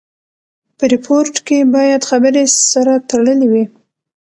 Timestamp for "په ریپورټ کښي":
0.77-1.59